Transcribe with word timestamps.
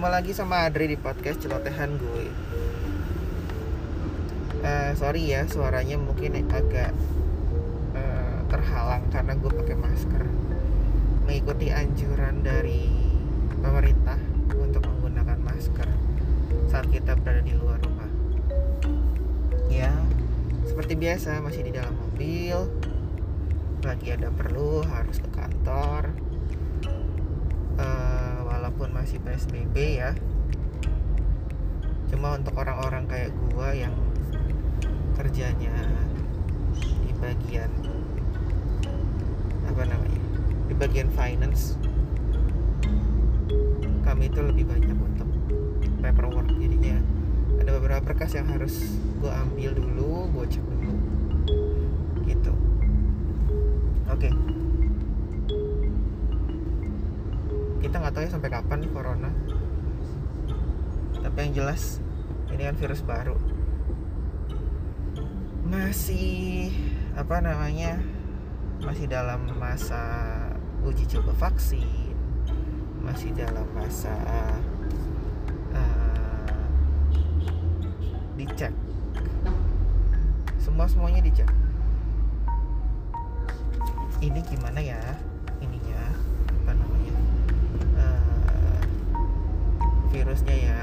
Ketemu 0.00 0.16
lagi 0.16 0.32
sama 0.32 0.64
Adri 0.64 0.88
di 0.88 0.96
podcast 0.96 1.44
celotehan 1.44 2.00
gue 2.00 2.24
Eh, 4.64 4.96
Sorry 4.96 5.28
ya 5.28 5.44
suaranya 5.44 6.00
mungkin 6.00 6.40
agak 6.48 6.96
eh, 7.92 8.38
terhalang 8.48 9.04
karena 9.12 9.36
gue 9.36 9.52
pakai 9.52 9.76
masker. 9.76 10.24
Mengikuti 11.28 11.68
anjuran 11.68 12.40
dari 12.40 12.88
pemerintah 13.60 14.16
untuk 14.56 14.88
menggunakan 14.88 15.36
masker 15.36 15.92
saat 16.72 16.88
kita 16.88 17.20
berada 17.20 17.44
di 17.44 17.52
luar 17.60 17.76
rumah. 17.84 18.08
Ya 19.68 19.92
seperti 20.64 20.96
biasa 20.96 21.44
masih 21.44 21.68
di 21.68 21.76
dalam 21.76 21.92
mobil. 21.92 22.56
Lagi 23.84 24.16
ada 24.16 24.32
perlu 24.32 24.80
harus 24.80 25.20
ke 25.20 25.28
kantor 25.28 26.08
walaupun 28.80 28.96
masih 28.96 29.20
PSBB 29.20 29.76
ya. 30.00 30.16
Cuma 32.08 32.40
untuk 32.40 32.56
orang-orang 32.56 33.04
kayak 33.04 33.28
gua 33.52 33.76
yang 33.76 33.92
kerjanya 35.20 35.68
di 36.80 37.12
bagian 37.20 37.68
apa 39.68 39.84
namanya? 39.84 40.20
Di 40.64 40.74
bagian 40.80 41.12
finance 41.12 41.76
kami 44.00 44.32
itu 44.32 44.40
lebih 44.40 44.64
banyak 44.64 44.96
untuk 44.96 45.28
paperwork. 46.00 46.48
Jadinya 46.56 47.04
ada 47.60 47.76
beberapa 47.76 48.00
berkas 48.00 48.32
yang 48.32 48.48
harus 48.48 48.96
gua 49.20 49.44
ambil 49.44 49.76
dulu 49.76 50.24
gua 50.32 50.48
cek 50.48 50.64
dulu 50.64 50.96
kita 57.90 57.98
nggak 57.98 58.14
tahu 58.14 58.22
ya 58.22 58.30
sampai 58.30 58.50
kapan 58.54 58.78
nih 58.86 58.90
corona. 58.94 59.30
Tapi 61.18 61.36
yang 61.42 61.52
jelas 61.58 61.98
ini 62.54 62.62
kan 62.62 62.78
virus 62.78 63.02
baru. 63.02 63.34
Masih 65.66 66.70
apa 67.18 67.42
namanya 67.42 67.98
masih 68.86 69.10
dalam 69.10 69.50
masa 69.58 70.06
uji 70.86 71.04
coba 71.04 71.50
vaksin 71.50 72.10
masih 73.00 73.32
dalam 73.32 73.66
masa 73.74 74.12
eh, 75.72 76.46
dicek. 78.36 78.72
Semua 80.60 80.86
semuanya 80.86 81.24
dicek. 81.24 81.48
Ini 84.20 84.40
gimana 84.44 84.78
ya 84.84 85.00
ininya 85.64 86.12
apa 86.60 86.76
namanya 86.76 87.14
eh, 87.98 88.82
virusnya 90.10 90.56
ya. 90.58 90.82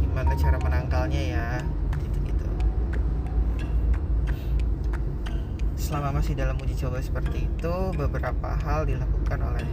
Gimana 0.00 0.32
cara 0.34 0.56
menangkalnya 0.56 1.22
ya? 1.22 1.48
Gitu-gitu. 2.00 2.48
Selama 5.76 6.18
masih 6.18 6.32
dalam 6.34 6.56
uji 6.56 6.74
coba 6.80 6.98
seperti 7.04 7.46
itu 7.46 7.74
beberapa 7.94 8.56
hal 8.64 8.88
dilakukan 8.88 9.38
oleh 9.44 9.68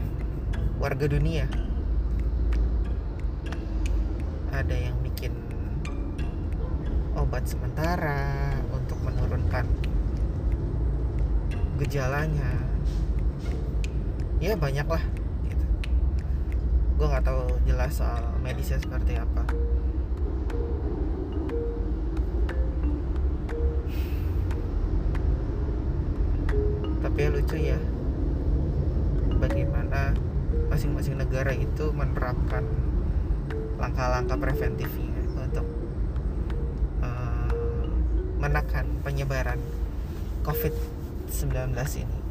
warga 0.78 1.08
dunia. 1.08 1.48
Ada 4.54 4.76
yang 4.92 5.00
bikin 5.02 5.34
obat 7.16 7.48
sementara 7.48 8.54
untuk 8.70 9.00
menurunkan 9.02 9.66
gejalanya. 11.80 12.52
Ya 14.44 14.60
banyak 14.60 14.86
lah 14.86 15.00
gitu 15.00 15.23
gue 17.04 17.12
nggak 17.12 17.28
tahu 17.28 17.44
jelas 17.68 18.00
soal 18.00 18.24
medisnya 18.40 18.80
seperti 18.80 19.20
apa. 19.20 19.44
Tapi 27.04 27.20
ya 27.20 27.28
lucu 27.28 27.58
ya 27.60 27.76
bagaimana 29.36 30.16
masing-masing 30.72 31.20
negara 31.20 31.52
itu 31.52 31.92
menerapkan 31.92 32.64
langkah-langkah 33.84 34.40
preventifnya 34.40 35.28
untuk 35.36 35.68
eh, 37.04 37.52
menekan 38.40 38.88
penyebaran 39.04 39.60
COVID-19 40.48 41.68
ini 42.00 42.23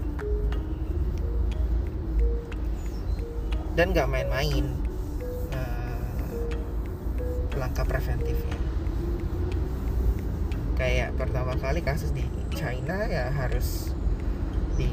dan 3.73 3.97
nggak 3.97 4.09
main-main. 4.09 4.65
Eh, 5.53 6.01
langkah 7.57 7.85
preventifnya. 7.89 8.61
Kayak 10.77 11.15
pertama 11.17 11.57
kali 11.57 11.81
kasus 11.81 12.11
di 12.13 12.27
China 12.53 13.07
ya 13.07 13.31
harus 13.33 13.95
di 14.77 14.89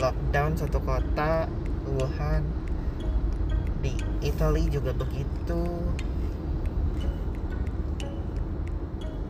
lockdown 0.00 0.56
satu 0.56 0.80
kota 0.80 1.50
Wuhan 1.88 2.44
di 3.84 3.96
Italia 4.24 4.80
juga 4.80 4.92
begitu. 4.96 5.64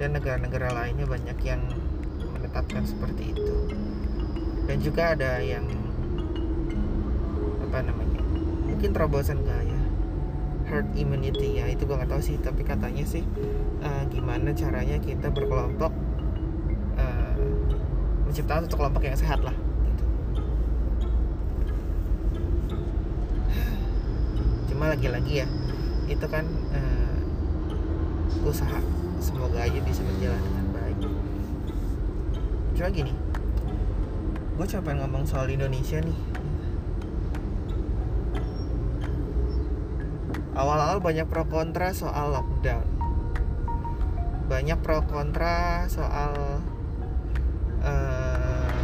Dan 0.01 0.17
negara-negara 0.17 0.72
lainnya 0.72 1.05
banyak 1.05 1.39
yang 1.45 1.61
menetapkan 2.33 2.89
seperti 2.89 3.37
itu. 3.37 3.57
Dan 4.65 4.81
juga 4.81 5.12
ada 5.12 5.43
yang 5.45 5.67
apa 7.71 7.87
namanya 7.87 8.19
mungkin 8.67 8.91
terobosan 8.91 9.47
gaya 9.47 9.79
herd 10.67 10.91
immunity 10.99 11.63
ya 11.63 11.71
itu 11.71 11.87
gue 11.87 11.95
nggak 11.95 12.11
tahu 12.11 12.19
sih 12.19 12.35
tapi 12.43 12.67
katanya 12.67 13.07
sih 13.07 13.23
eh, 13.79 14.03
gimana 14.11 14.51
caranya 14.51 14.99
kita 14.99 15.31
berkelompok 15.31 15.95
eh, 16.99 17.39
menciptakan 18.27 18.67
satu 18.67 18.75
kelompok 18.75 19.07
yang 19.07 19.15
sehat 19.15 19.39
lah 19.47 19.55
gitu. 19.87 20.05
cuma 24.75 24.91
lagi-lagi 24.91 25.47
ya 25.47 25.49
itu 26.11 26.27
kan 26.27 26.43
eh, 26.75 28.43
usaha. 28.43 28.83
Semoga 29.21 29.69
aja 29.69 29.77
bisa 29.85 30.01
berjalan 30.01 30.41
dengan 30.41 30.67
baik. 30.73 30.99
Cuma 32.73 32.89
gini 32.91 33.13
gue 34.61 34.69
pengen 34.69 35.01
ngomong 35.01 35.25
soal 35.25 35.49
Indonesia 35.49 36.05
nih 36.05 36.40
awal-awal 40.60 41.00
banyak 41.00 41.25
pro 41.25 41.48
kontra 41.48 41.97
soal 41.97 42.37
lockdown. 42.37 42.84
Banyak 44.53 44.78
pro 44.84 45.00
kontra 45.09 45.88
soal 45.88 46.60
eh, 47.81 48.76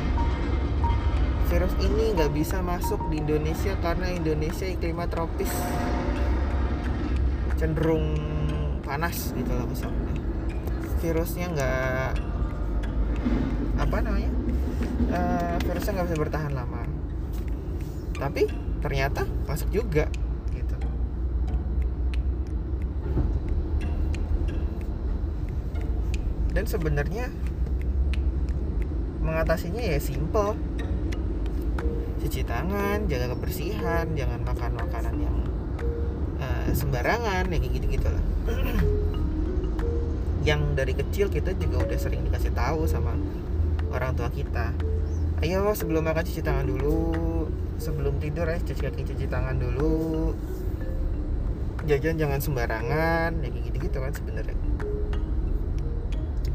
virus 1.53 1.75
ini 1.85 2.17
nggak 2.17 2.33
bisa 2.33 2.65
masuk 2.65 3.13
di 3.13 3.21
Indonesia 3.21 3.77
karena 3.85 4.09
Indonesia 4.17 4.65
iklimnya 4.65 5.13
tropis 5.13 5.53
cenderung 7.61 8.17
panas 8.81 9.37
gitu 9.37 9.53
loh 9.53 9.69
misalnya. 9.69 10.13
Virusnya 11.05 11.47
nggak 11.53 12.11
apa 13.77 13.99
namanya 14.01 14.33
Eh, 15.07 15.57
virusnya 15.61 15.93
nggak 15.93 16.09
bisa 16.09 16.19
bertahan 16.19 16.53
lama. 16.57 16.83
Tapi 18.17 18.49
ternyata 18.81 19.29
masuk 19.45 19.69
juga 19.69 20.09
gitu 20.57 20.77
dan 26.57 26.65
sebenarnya 26.65 27.29
mengatasinya 29.21 29.85
ya 29.85 30.01
simple. 30.01 30.57
Cuci 32.25 32.49
tangan 32.49 33.05
jaga 33.05 33.37
kebersihan 33.37 34.09
jangan 34.17 34.41
makan 34.41 34.73
makanan 34.81 35.15
yang 35.21 35.37
eh, 36.41 36.73
sembarangan 36.73 37.45
ya 37.53 37.59
gitu 37.61 37.87
gitu 37.93 38.09
lah 38.09 38.25
yang 40.47 40.79
dari 40.79 40.95
kecil 40.95 41.27
kita 41.27 41.59
juga 41.59 41.91
udah 41.91 41.99
sering 41.99 42.23
dikasih 42.23 42.55
tahu 42.55 42.87
sama 42.87 43.19
orang 43.91 44.15
tua 44.15 44.31
kita. 44.31 44.71
Ayo 45.43 45.75
sebelum 45.75 46.07
makan 46.07 46.23
cuci 46.23 46.41
tangan 46.41 46.65
dulu 46.65 47.13
sebelum 47.77 48.17
tidur 48.23 48.49
ya 48.49 48.57
cuci 48.63 48.81
kaki 48.81 49.03
cuci 49.05 49.27
tangan 49.29 49.59
dulu. 49.59 50.33
Jajan 51.87 52.19
jangan 52.19 52.41
sembarangan 52.43 53.43
ya 53.43 53.49
kayak 53.51 53.65
gitu 53.71 53.77
gitu 53.91 53.99
kan 54.03 54.11
sebenarnya 54.11 54.56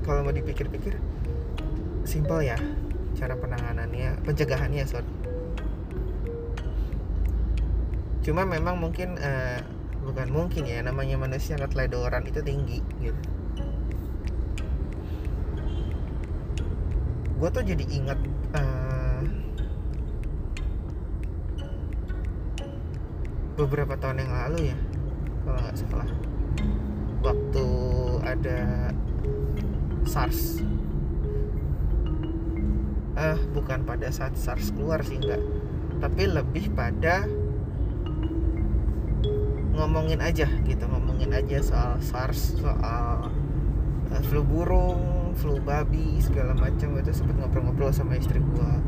kalau 0.01 0.25
mau 0.25 0.33
dipikir-pikir 0.33 0.97
simpel 2.03 2.41
ya 2.41 2.57
cara 3.17 3.37
penanganannya 3.37 4.17
pencegahannya 4.25 4.83
sorry 4.87 5.07
cuma 8.21 8.45
memang 8.45 8.77
mungkin 8.77 9.17
eh, 9.17 9.61
bukan 10.01 10.27
mungkin 10.33 10.65
ya 10.65 10.81
namanya 10.81 11.17
manusia 11.17 11.57
keteledoran 11.57 12.25
itu 12.25 12.41
tinggi 12.41 12.81
gitu. 13.01 13.21
Gue 17.37 17.49
tuh 17.49 17.65
jadi 17.65 17.85
ingat 17.85 18.19
eh, 18.53 19.21
beberapa 23.57 23.97
tahun 23.97 24.25
yang 24.25 24.33
lalu 24.33 24.59
ya 24.73 24.77
kalau 25.45 25.59
nggak 25.61 25.77
salah. 25.77 26.09
Waktu 27.21 27.65
ada 28.25 28.59
SARS. 30.05 30.61
Eh 33.17 33.37
bukan 33.53 33.85
pada 33.85 34.07
saat 34.09 34.33
SARS 34.37 34.73
keluar 34.73 35.03
sih 35.05 35.19
enggak. 35.19 35.41
Tapi 36.01 36.23
lebih 36.25 36.73
pada 36.73 37.29
ngomongin 39.71 40.19
aja 40.19 40.49
gitu 40.67 40.83
ngomongin 40.85 41.31
aja 41.31 41.57
soal 41.63 41.91
SARS 42.03 42.59
soal 42.59 43.31
uh, 44.11 44.21
flu 44.27 44.43
burung 44.43 45.33
flu 45.37 45.61
babi 45.61 46.19
segala 46.19 46.57
macam. 46.57 46.97
Itu 46.97 47.13
sempat 47.13 47.37
ngobrol-ngobrol 47.39 47.93
sama 47.93 48.17
istri 48.17 48.41
gua. 48.41 48.81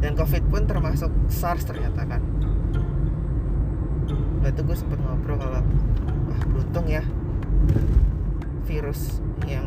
Dan 0.00 0.16
covid 0.16 0.44
pun 0.48 0.64
termasuk 0.64 1.12
SARS 1.28 1.68
ternyata 1.68 2.08
kan. 2.08 2.22
Itu 4.40 4.66
gue 4.66 4.74
sempat 4.74 4.98
ngobrol 4.98 5.36
kalau 5.38 5.62
wah 6.26 6.42
beruntung 6.48 6.88
ya 6.88 7.04
virus 8.70 9.18
yang 9.50 9.66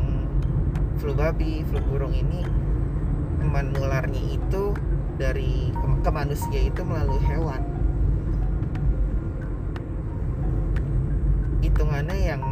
flu 0.96 1.12
babi 1.12 1.60
flu 1.68 1.76
burung 1.84 2.16
ini 2.16 2.40
menularnya 3.44 4.40
itu 4.40 4.72
dari 5.20 5.68
ke, 5.76 5.86
ke 6.00 6.10
manusia 6.10 6.60
itu 6.64 6.80
melalui 6.80 7.20
hewan. 7.28 7.60
Hitungannya 11.60 12.18
yang 12.18 12.42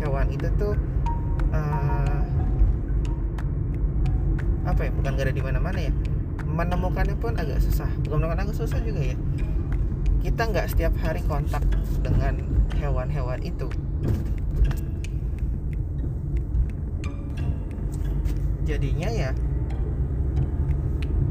hewan 0.00 0.26
itu 0.32 0.48
tuh 0.56 0.74
uh, 1.52 2.20
apa 4.64 4.80
ya 4.88 4.90
bukan 4.96 5.12
gak 5.12 5.26
ada 5.28 5.34
di 5.36 5.44
mana-mana 5.44 5.78
ya. 5.78 5.92
Menemukannya 6.48 7.14
pun 7.20 7.36
agak 7.36 7.60
susah. 7.60 7.92
Bukan 8.08 8.24
menemukan 8.24 8.48
agak 8.48 8.56
susah 8.56 8.80
juga 8.80 9.14
ya. 9.14 9.16
Kita 10.18 10.50
nggak 10.50 10.66
setiap 10.74 10.96
hari 10.98 11.22
kontak 11.28 11.62
dengan 12.02 12.42
hewan-hewan 12.74 13.38
itu 13.44 13.70
jadinya 18.68 19.08
ya 19.08 19.32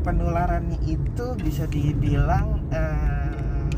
penularannya 0.02 0.82
itu 0.90 1.26
bisa 1.38 1.70
dibilang 1.70 2.66
uh, 2.74 3.70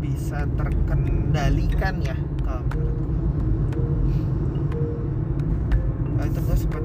bisa 0.00 0.48
terkendalikan 0.56 2.00
ya 2.00 2.16
kalau 2.48 2.64
oh, 6.16 6.24
itu 6.24 6.40
gue 6.40 6.56
sempat 6.56 6.84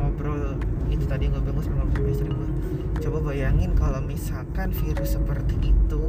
ngobrol 0.00 0.56
itu 0.88 1.04
tadi 1.04 1.28
ngobrol 1.28 1.52
gue 1.60 1.64
sama 1.68 1.84
istri 2.08 2.32
gue 2.32 2.50
coba 3.04 3.28
bayangin 3.28 3.76
kalau 3.76 4.00
misalkan 4.00 4.72
virus 4.72 5.20
seperti 5.20 5.68
itu 5.68 6.00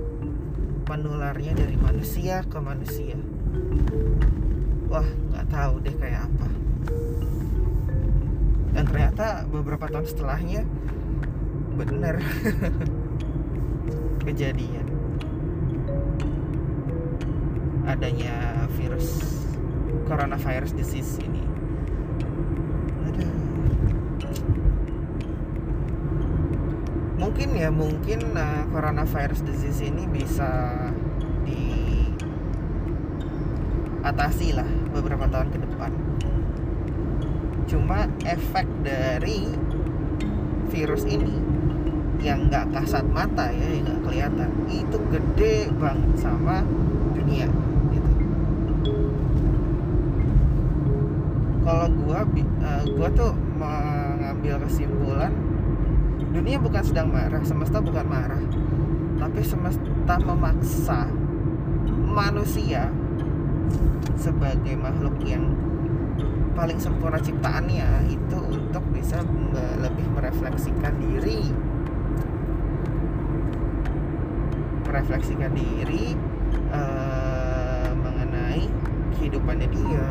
penularnya 0.88 1.52
dari 1.52 1.76
manusia 1.76 2.48
ke 2.48 2.64
manusia. 2.64 3.20
Wah 4.88 5.04
nggak 5.04 5.52
tahu 5.52 5.84
deh 5.84 5.92
kayak 6.00 6.32
apa 6.32 6.57
dan 8.78 8.86
ternyata 8.86 9.42
beberapa 9.50 9.90
tahun 9.90 10.06
setelahnya 10.06 10.62
benar 11.74 12.22
kejadian. 14.30 14.86
Adanya 17.90 18.70
virus 18.78 19.18
coronavirus 20.06 20.78
disease 20.78 21.18
ini. 21.26 21.42
Mungkin 27.18 27.58
ya 27.58 27.74
mungkin 27.74 28.38
uh, 28.38 28.70
coronavirus 28.70 29.42
disease 29.42 29.90
ini 29.90 30.06
bisa 30.06 30.78
diatasi 34.06 34.54
lah 34.54 34.70
beberapa 34.94 35.26
tahun 35.26 35.50
ke 35.50 35.66
depan 35.66 35.92
cuma 37.68 38.08
efek 38.24 38.66
dari 38.82 39.52
virus 40.72 41.04
ini 41.04 41.36
yang 42.24 42.50
nggak 42.50 42.74
kasat 42.74 43.06
mata 43.14 43.52
ya 43.54 43.68
yang 43.78 43.84
nggak 43.86 44.02
kelihatan 44.08 44.50
itu 44.72 44.98
gede 45.14 45.56
banget 45.78 46.12
sama 46.18 46.66
dunia 47.14 47.46
gitu. 47.94 48.12
Kalau 51.68 51.88
gua 52.02 52.20
uh, 52.26 52.84
gua 52.96 53.10
tuh 53.14 53.32
mengambil 53.60 54.64
kesimpulan 54.66 55.36
dunia 56.34 56.58
bukan 56.58 56.84
sedang 56.84 57.12
marah 57.14 57.44
semesta 57.46 57.78
bukan 57.84 58.08
marah. 58.08 58.42
Tapi 59.18 59.42
semesta 59.42 60.16
memaksa 60.22 61.10
manusia 62.08 62.90
sebagai 64.18 64.74
makhluk 64.80 65.14
yang 65.26 65.54
paling 66.58 66.82
sempurna 66.82 67.22
ciptaannya 67.22 68.10
itu 68.10 68.38
untuk 68.42 68.82
bisa 68.90 69.22
lebih 69.78 70.10
merefleksikan 70.10 70.98
diri. 70.98 71.54
Merefleksikan 74.90 75.54
diri 75.54 76.18
uh, 76.74 77.94
mengenai 77.94 78.66
kehidupannya 79.14 79.70
dia 79.70 80.06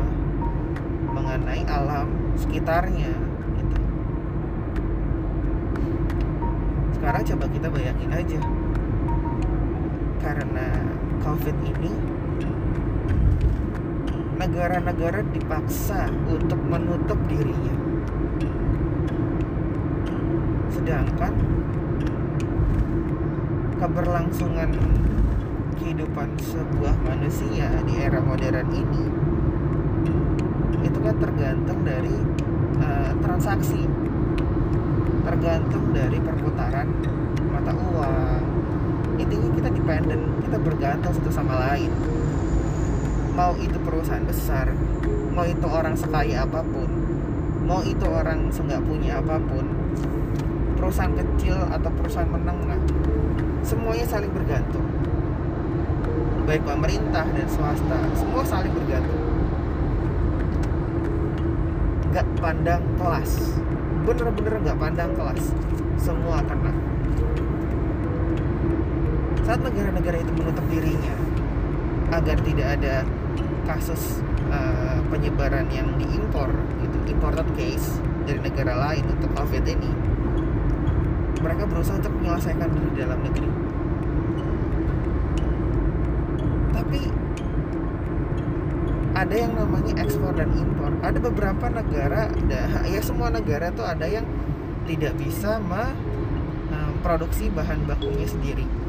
mengenai 1.11 1.67
alam 1.67 2.07
sekitarnya 2.39 3.11
gitu. 3.59 3.77
Sekarang 6.95 7.23
coba 7.27 7.45
kita 7.51 7.67
bayangin 7.67 8.11
aja 8.15 8.39
karena 10.23 10.67
covid 11.19 11.55
ini 11.67 11.91
negara-negara 14.37 15.25
dipaksa 15.33 16.05
untuk 16.29 16.61
menutup 16.69 17.17
dirinya. 17.25 17.75
Sedangkan 20.69 21.33
keberlangsungan 23.81 24.69
kehidupan 25.77 26.29
sebuah 26.41 26.95
manusia 27.05 27.69
di 27.85 27.93
era 27.97 28.21
modern 28.21 28.69
ini 28.73 29.03
itu 30.85 30.97
kan 31.01 31.15
tergantung 31.17 31.81
dari 31.81 32.17
uh, 32.81 33.11
transaksi. 33.21 33.89
Tergantung 35.27 35.91
dari 35.91 36.17
perputaran 36.23 36.87
mata 37.51 37.73
uang. 37.73 38.43
Intinya 39.17 39.49
kita 39.59 39.69
dependen 39.73 40.19
kita 40.45 40.57
bergantung 40.61 41.11
satu 41.11 41.31
sama 41.33 41.57
lain 41.67 42.16
mau 43.37 43.53
itu 43.61 43.77
perusahaan 43.85 44.25
besar 44.25 44.73
mau 45.37 45.45
itu 45.45 45.69
orang 45.69 45.93
sekaya 45.93 46.41
apa 46.41 46.65
pun 46.65 46.89
mau 47.69 47.85
itu 47.85 48.01
orang 48.09 48.49
nggak 48.49 48.81
punya 48.81 49.21
apa 49.21 49.37
pun 49.37 49.61
perusahaan 50.73 51.13
kecil 51.13 51.53
atau 51.69 51.93
perusahaan 51.93 52.25
menengah 52.25 52.81
semuanya 53.67 54.07
saling 54.07 54.31
bergantung. 54.31 54.87
Baik 56.47 56.63
pemerintah 56.63 57.27
dan 57.27 57.47
swasta 57.51 57.99
semua 58.15 58.41
saling 58.47 58.71
bergantung. 58.71 59.23
Nggak 62.15 62.25
pandang 62.39 62.83
kelas 62.95 63.59
bener-bener 64.07 64.53
nggak 64.63 64.79
pandang 64.79 65.11
kelas 65.13 65.51
semua 65.99 66.39
kena. 66.47 66.71
Saat 69.43 69.59
negara-negara 69.59 70.23
itu 70.23 70.31
menutup 70.31 70.63
dirinya 70.71 71.26
agar 72.11 72.37
tidak 72.39 72.79
ada 72.79 73.03
kasus 73.67 74.23
uh, 74.47 75.03
penyebaran 75.11 75.67
yang 75.67 75.91
diimpor 75.99 76.47
itu 76.79 76.97
imported 77.11 77.47
case 77.59 77.99
dari 78.23 78.39
negara 78.39 78.75
lain 78.79 79.03
untuk 79.11 79.31
COVID 79.35 79.63
ini. 79.67 79.91
Mereka 81.43 81.67
berusaha 81.67 81.99
untuk 81.99 82.15
menyelesaikan 82.17 82.69
dulu 82.71 82.87
di 82.95 82.99
dalam 83.03 83.19
negeri. 83.21 83.49
Tapi 86.73 87.01
ada 89.17 89.35
yang 89.35 89.53
namanya 89.57 89.93
ekspor 89.99 90.31
dan 90.35 90.49
impor. 90.55 90.91
Ada 91.03 91.19
beberapa 91.19 91.67
negara 91.67 92.31
ada 92.31 92.61
ya 92.87 93.01
semua 93.03 93.27
negara 93.29 93.71
tuh 93.75 93.83
ada 93.83 94.07
yang 94.07 94.23
tidak 94.87 95.19
bisa 95.19 95.59
memproduksi 95.59 97.51
bahan 97.51 97.83
bakunya 97.83 98.23
sendiri 98.23 98.86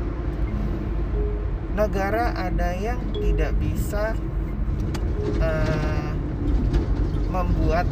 negara 1.78 2.34
ada 2.34 2.74
yang 2.74 2.98
tidak 3.14 3.54
bisa 3.62 4.18
uh, 5.38 6.10
membuat 7.30 7.86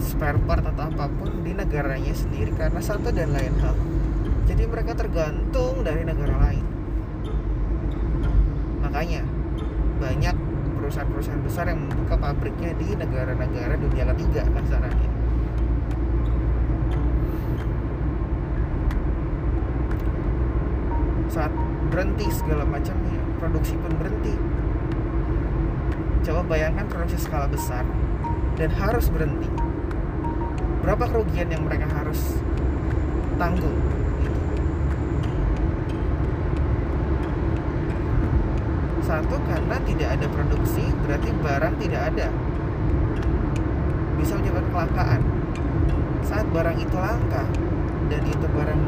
spare 0.00 0.40
part 0.48 0.64
atau 0.64 0.88
apa 0.88 1.12
pun 1.12 1.44
di 1.44 1.52
negaranya 1.52 2.16
sendiri 2.16 2.56
karena 2.56 2.80
satu 2.80 3.12
dan 3.12 3.36
lain 3.36 3.52
hal. 3.60 3.76
Jadi 4.48 4.64
mereka 4.64 4.96
tergantung 4.96 5.84
dari 5.84 6.00
negara 6.08 6.48
lain. 6.48 6.64
Makanya 8.80 9.20
banyak 10.00 10.36
perusahaan-perusahaan 10.80 11.44
besar 11.44 11.68
yang 11.68 11.84
membuka 11.84 12.16
pabriknya 12.16 12.72
di 12.80 12.96
negara-negara 12.96 13.76
dunia 13.76 14.08
ketiga 14.16 14.48
kasarannya. 14.48 15.10
saat 21.26 21.52
berhenti 21.96 22.28
segala 22.28 22.68
macamnya. 22.68 23.16
Produksi 23.40 23.72
pun 23.80 23.88
berhenti. 23.96 24.36
Coba 26.28 26.44
bayangkan 26.44 26.84
produksi 26.92 27.24
skala 27.24 27.48
besar 27.48 27.88
dan 28.60 28.68
harus 28.76 29.08
berhenti. 29.08 29.48
Berapa 30.84 31.08
kerugian 31.08 31.48
yang 31.48 31.64
mereka 31.64 31.88
harus 31.88 32.36
tanggung? 33.40 33.80
Satu 39.00 39.40
karena 39.48 39.80
tidak 39.88 40.08
ada 40.20 40.26
produksi 40.28 40.84
berarti 41.00 41.32
barang 41.32 41.74
tidak 41.80 42.02
ada. 42.12 42.28
Bisa 44.20 44.36
menyebabkan 44.36 44.68
kelangkaan. 44.92 45.22
Saat 46.20 46.44
barang 46.52 46.76
itu 46.76 46.96
langka 47.00 47.48
dan 48.12 48.20
itu 48.28 48.46
barang 48.52 48.82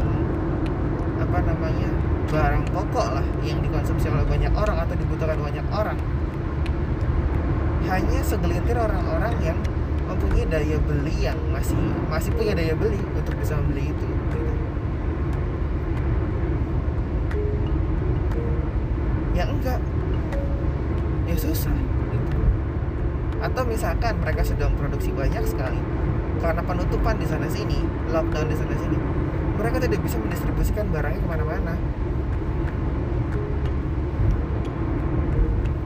apa 1.25 1.39
namanya 1.41 2.08
barang 2.29 2.65
pokok 2.69 3.09
lah 3.17 3.27
yang 3.41 3.59
dikonsumsi 3.65 4.13
oleh 4.13 4.29
banyak 4.29 4.53
orang 4.53 4.77
atau 4.85 4.95
dibutuhkan 5.01 5.41
banyak 5.41 5.67
orang 5.73 5.97
hanya 7.89 8.21
segelintir 8.21 8.77
orang-orang 8.77 9.33
yang 9.41 9.57
mempunyai 10.05 10.45
daya 10.45 10.77
beli 10.85 11.17
yang 11.25 11.41
masih 11.49 11.77
masih 12.13 12.33
punya 12.37 12.53
daya 12.53 12.77
beli 12.77 13.01
untuk 13.17 13.33
bisa 13.41 13.57
membeli 13.57 13.89
itu 13.89 14.05
gitu. 14.05 14.39
ya 19.33 19.45
enggak 19.49 19.81
ya 21.25 21.37
susah 21.37 21.77
gitu. 22.13 22.39
atau 23.41 23.63
misalkan 23.65 24.21
mereka 24.21 24.45
sudah 24.45 24.69
memproduksi 24.69 25.17
banyak 25.17 25.45
sekali 25.49 25.81
karena 26.45 26.61
penutupan 26.61 27.17
di 27.17 27.25
sana 27.25 27.49
sini 27.49 27.81
lockdown 28.13 28.53
di 28.53 28.57
sana 28.57 28.75
sini 28.77 28.99
mereka 29.57 29.81
tidak 29.81 30.01
bisa 30.05 30.17
mendistribusikan 30.21 30.87
barangnya 30.93 31.21
ke 31.25 31.29
mana-mana 31.29 31.75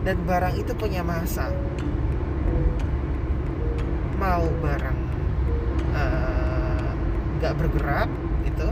dan 0.03 0.19
barang 0.27 0.59
itu 0.59 0.75
punya 0.75 1.07
masa. 1.07 1.47
Mau 4.19 4.47
barang 4.63 4.99
nggak 7.39 7.55
uh, 7.55 7.59
bergerak 7.59 8.11
gitu. 8.47 8.69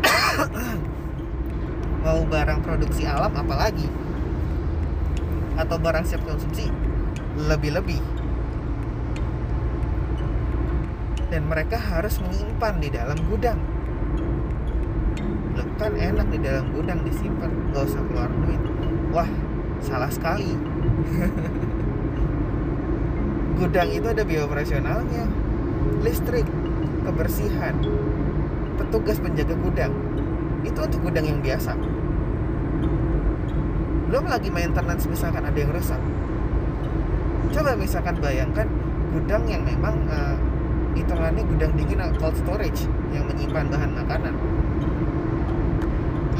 Mau 2.04 2.24
barang 2.24 2.64
produksi 2.64 3.04
alam 3.04 3.32
apalagi? 3.36 3.84
Atau 5.60 5.76
barang 5.76 6.04
siap 6.08 6.24
konsumsi? 6.24 6.72
Lebih-lebih. 7.36 8.00
Dan 11.28 11.46
mereka 11.46 11.76
harus 11.76 12.16
menyimpan 12.24 12.74
di 12.80 12.88
dalam 12.88 13.20
gudang. 13.28 13.60
Loh, 15.54 15.68
kan 15.76 15.92
enak 15.94 16.26
di 16.32 16.40
dalam 16.40 16.72
gudang 16.72 17.04
disimpan. 17.04 17.52
Nggak 17.70 17.84
usah 17.84 18.02
keluar 18.08 18.32
duit 18.48 18.89
wah 19.10 19.26
salah 19.82 20.10
sekali. 20.10 20.50
Gudang 23.60 23.92
itu 23.92 24.08
ada 24.08 24.24
biaya 24.24 24.48
operasionalnya 24.48 25.28
listrik 26.00 26.48
kebersihan 27.04 27.76
petugas 28.80 29.20
penjaga 29.20 29.52
gudang. 29.60 29.92
Itu 30.64 30.80
untuk 30.80 31.00
gudang 31.04 31.28
yang 31.28 31.44
biasa. 31.44 31.76
Belum 34.08 34.24
lagi 34.24 34.48
maintenance 34.48 35.04
misalkan 35.04 35.44
ada 35.44 35.54
yang 35.54 35.76
rusak. 35.76 36.00
Coba 37.52 37.76
misalkan 37.76 38.16
bayangkan 38.16 38.64
gudang 39.12 39.44
yang 39.44 39.60
memang 39.66 40.08
uh, 40.08 40.38
gudang 41.44 41.72
dingin 41.76 42.00
cold 42.16 42.36
storage 42.40 42.88
yang 43.12 43.28
menyimpan 43.28 43.68
bahan 43.68 43.92
makanan. 43.92 44.34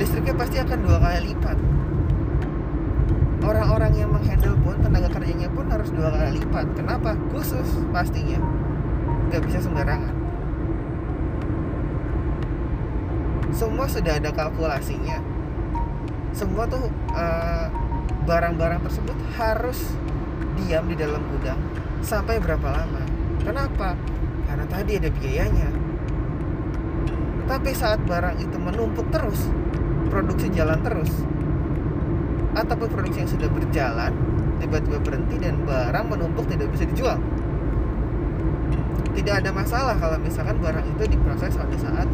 Listriknya 0.01 0.33
pasti 0.33 0.57
akan 0.57 0.79
dua 0.81 0.97
kali 0.97 1.37
lipat 1.37 1.61
orang-orang 3.41 3.93
yang 3.97 4.11
menghandle 4.13 4.57
pun 4.61 4.77
tenaga 4.81 5.09
kerjanya 5.13 5.49
pun 5.53 5.67
harus 5.73 5.89
dua 5.93 6.13
kali 6.13 6.41
lipat. 6.41 6.67
Kenapa? 6.77 7.17
Khusus 7.33 7.69
pastinya. 7.91 8.39
Nggak 9.33 9.43
bisa 9.49 9.59
sembarangan. 9.65 10.15
Semua 13.51 13.87
sudah 13.91 14.17
ada 14.17 14.31
kalkulasinya. 14.33 15.19
Semua 16.31 16.65
tuh 16.69 16.89
barang 17.11 17.91
barang-barang 18.31 18.81
tersebut 18.87 19.19
harus 19.35 19.91
diam 20.55 20.87
di 20.87 20.95
dalam 20.95 21.19
gudang 21.35 21.59
sampai 21.99 22.39
berapa 22.39 22.63
lama. 22.63 23.03
Kenapa? 23.43 23.99
Karena 24.47 24.65
tadi 24.71 24.97
ada 25.03 25.11
biayanya. 25.11 25.71
Tapi 27.51 27.75
saat 27.75 27.99
barang 28.07 28.39
itu 28.39 28.55
menumpuk 28.55 29.11
terus 29.11 29.51
produksi 30.07 30.47
jalan 30.55 30.79
terus 30.87 31.11
ataupun 32.55 32.89
produksi 32.91 33.23
yang 33.23 33.31
sudah 33.31 33.49
berjalan 33.51 34.13
tiba-tiba 34.61 34.99
berhenti 35.01 35.37
dan 35.41 35.57
barang 35.65 36.07
menumpuk 36.07 36.45
tidak 36.47 36.69
bisa 36.71 36.85
dijual. 36.85 37.19
Tidak 39.11 39.35
ada 39.43 39.51
masalah 39.51 39.97
kalau 39.99 40.21
misalkan 40.21 40.57
barang 40.61 40.87
itu 40.87 41.17
diproses 41.17 41.57
pada 41.57 41.77
saat 41.81 42.09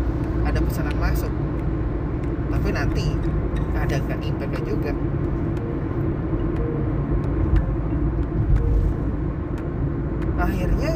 ada 0.47 0.59
pesanan 0.63 0.97
masuk. 0.97 1.33
Tapi 2.49 2.69
nanti 2.71 3.07
ada 3.77 3.97
kan 4.07 4.19
impactnya 4.23 4.63
juga. 4.65 4.93
Akhirnya 10.37 10.93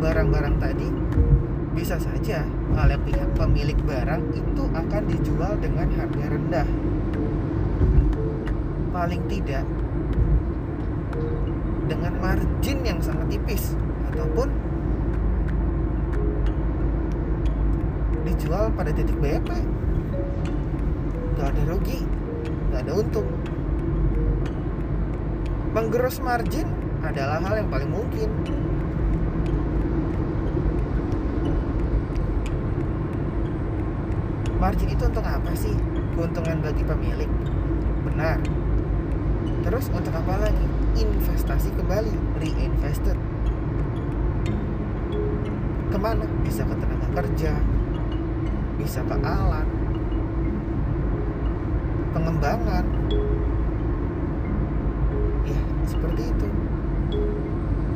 barang-barang 0.00 0.56
tadi 0.62 0.88
bisa 1.72 1.96
saja 1.96 2.44
oleh 2.76 2.98
pihak 3.02 3.32
pemilik 3.34 3.76
barang 3.82 4.22
itu 4.36 4.62
akan 4.70 5.02
dijual 5.08 5.56
dengan 5.58 5.88
harga 5.96 6.26
rendah 6.28 6.68
paling 9.02 9.18
tidak 9.26 9.66
dengan 11.90 12.14
margin 12.22 12.86
yang 12.86 13.02
sangat 13.02 13.34
tipis 13.34 13.74
ataupun 14.14 14.46
dijual 18.22 18.70
pada 18.78 18.94
titik 18.94 19.18
BP 19.18 19.50
gak 21.34 21.50
ada 21.50 21.62
rugi 21.66 22.06
gak 22.70 22.86
ada 22.86 22.92
untung. 22.94 23.26
Menggerus 25.74 26.22
margin 26.22 26.70
adalah 27.02 27.42
hal 27.42 27.58
yang 27.58 27.68
paling 27.74 27.90
mungkin. 27.90 28.30
Margin 34.62 34.88
itu 34.94 35.04
untuk 35.10 35.26
apa 35.26 35.50
sih? 35.58 35.74
Keuntungan 36.14 36.62
bagi 36.62 36.86
pemilik. 36.86 37.30
Benar 38.06 38.61
Terus 39.72 39.88
untuk 39.88 40.12
apa 40.12 40.36
lagi? 40.36 40.68
Investasi 41.00 41.72
kembali, 41.72 42.12
reinvested. 42.44 43.16
Ke 45.88 45.96
mana? 45.96 46.28
Bisa 46.44 46.60
ke 46.68 46.76
tenaga 46.76 47.08
kerja, 47.16 47.56
bisa 48.76 49.00
ke 49.00 49.16
alat, 49.24 49.64
pengembangan. 52.12 52.84
Ya, 55.48 55.60
seperti 55.88 56.20
itu. 56.20 56.48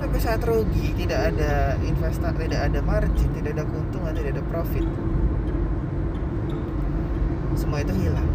Tapi 0.01 0.17
saat 0.17 0.41
rugi, 0.49 0.97
tidak 0.97 1.37
ada 1.37 1.77
investasi, 1.85 2.41
tidak 2.49 2.73
ada 2.73 2.81
margin, 2.81 3.29
tidak 3.37 3.53
ada 3.53 3.69
keuntungan, 3.69 4.17
tidak 4.17 4.33
ada 4.33 4.45
profit. 4.49 4.87
Semua 7.53 7.85
itu 7.85 7.93
hilang. 8.01 8.33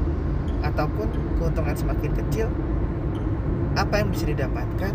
Ataupun 0.61 1.09
keuntungan 1.41 1.73
semakin 1.73 2.13
kecil, 2.21 2.45
apa 3.75 3.93
yang 4.03 4.09
bisa 4.11 4.27
didapatkan 4.27 4.93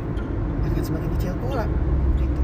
akan 0.66 0.82
semakin 0.84 1.10
kecil 1.16 1.32
pula 1.40 1.64
gitu. 2.20 2.40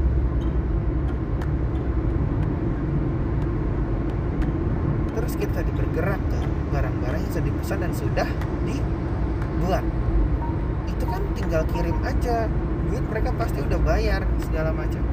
terus 5.13 5.33
kita 5.37 5.59
bergerak 5.77 6.17
ke 6.17 6.39
barang-barang 6.73 7.21
yang 7.21 7.31
sudah 7.31 7.45
dipesan 7.45 7.77
dan 7.85 7.91
sudah 7.93 8.27
dibuat. 8.65 9.85
Itu 10.89 11.05
kan 11.05 11.21
tinggal 11.37 11.63
kirim 11.69 11.97
aja. 12.01 12.49
Duit 12.89 13.05
mereka 13.07 13.29
pasti 13.37 13.61
udah 13.61 13.79
bayar 13.85 14.25
segala 14.41 14.73
macam. 14.73 15.05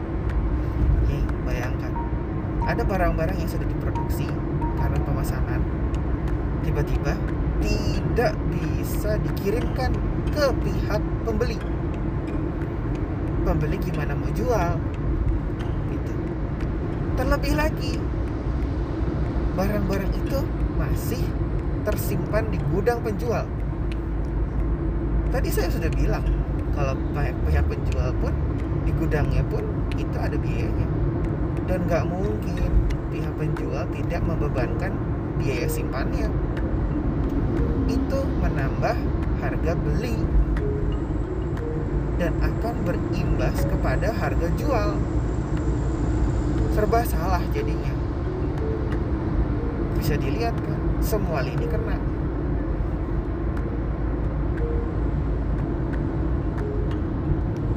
Nih, 1.04 1.24
bayangkan. 1.44 1.92
Ada 2.64 2.82
barang-barang 2.82 3.36
yang 3.38 3.50
sudah 3.50 3.68
diproduksi 3.68 4.26
karena 4.80 4.98
pemesanan 5.04 5.60
tiba-tiba 6.64 7.12
tidak 7.60 8.32
bisa 8.52 9.20
dikirimkan 9.20 9.92
ke 10.28 10.44
pihak 10.60 11.02
pembeli. 11.24 11.58
Pembeli 13.44 13.76
gimana 13.80 14.12
mau 14.12 14.30
jual? 14.36 14.76
Gitu. 15.88 16.12
Terlebih 17.16 17.54
lagi 17.56 17.92
barang-barang 19.56 20.12
itu 20.14 20.38
masih 20.76 21.22
tersimpan 21.84 22.48
di 22.52 22.58
gudang 22.72 23.00
penjual. 23.00 23.44
Tadi 25.30 25.48
saya 25.48 25.68
sudah 25.72 25.90
bilang 25.94 26.24
kalau 26.74 26.94
pihak 27.46 27.64
penjual 27.68 28.10
pun 28.18 28.34
di 28.84 28.92
gudangnya 28.96 29.44
pun 29.46 29.64
itu 29.96 30.16
ada 30.16 30.36
biayanya. 30.36 30.88
Dan 31.68 31.86
nggak 31.86 32.04
mungkin 32.08 32.70
pihak 33.10 33.32
penjual 33.38 33.84
tidak 33.94 34.20
membebankan 34.26 34.92
biaya 35.38 35.66
simpannya. 35.70 36.28
Itu 37.90 38.22
menambah 38.38 38.96
harga 39.40 39.72
beli 39.72 40.16
dan 42.20 42.36
akan 42.44 42.74
berimbas 42.84 43.64
kepada 43.64 44.12
harga 44.12 44.48
jual. 44.60 45.00
Serba 46.76 47.00
salah 47.08 47.40
jadinya. 47.56 47.96
Bisa 49.96 50.20
dilihat 50.20 50.52
kan 50.52 50.80
semua 51.00 51.40
lini 51.40 51.64
kena. 51.64 51.96